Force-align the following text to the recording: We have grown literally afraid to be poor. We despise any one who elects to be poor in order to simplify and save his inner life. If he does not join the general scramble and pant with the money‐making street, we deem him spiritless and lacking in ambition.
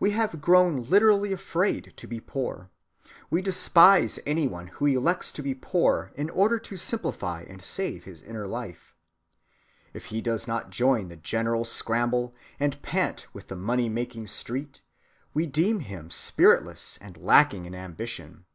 We 0.00 0.12
have 0.12 0.40
grown 0.40 0.84
literally 0.84 1.30
afraid 1.30 1.92
to 1.96 2.06
be 2.06 2.20
poor. 2.20 2.70
We 3.28 3.42
despise 3.42 4.18
any 4.24 4.48
one 4.48 4.68
who 4.68 4.86
elects 4.86 5.30
to 5.32 5.42
be 5.42 5.52
poor 5.52 6.10
in 6.16 6.30
order 6.30 6.58
to 6.60 6.78
simplify 6.78 7.42
and 7.42 7.60
save 7.60 8.04
his 8.04 8.22
inner 8.22 8.46
life. 8.46 8.94
If 9.92 10.06
he 10.06 10.22
does 10.22 10.48
not 10.48 10.70
join 10.70 11.08
the 11.08 11.16
general 11.16 11.66
scramble 11.66 12.34
and 12.58 12.80
pant 12.80 13.26
with 13.34 13.48
the 13.48 13.56
money‐making 13.56 14.30
street, 14.30 14.80
we 15.34 15.44
deem 15.44 15.80
him 15.80 16.08
spiritless 16.10 16.96
and 17.02 17.18
lacking 17.18 17.66
in 17.66 17.74
ambition. 17.74 18.46